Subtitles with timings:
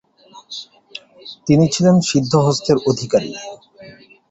[1.47, 3.31] তিনি ছিলেন সিদ্ধহস্তের অধিকারী।